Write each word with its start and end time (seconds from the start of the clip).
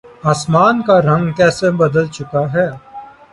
آسمانوں 0.31 0.83
کا 0.87 0.95
رنگ 1.07 1.25
کیسے 1.37 1.67
بدل 1.81 2.05
چکا 2.15 2.43
ہے۔ 2.53 2.67